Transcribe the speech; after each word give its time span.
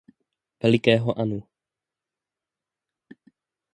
Velikého 0.63 1.15
Annu. 1.19 1.43